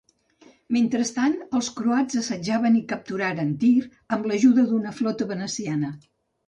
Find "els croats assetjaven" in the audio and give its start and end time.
1.59-2.81